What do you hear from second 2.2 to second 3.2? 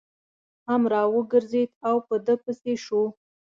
ده پسې شو.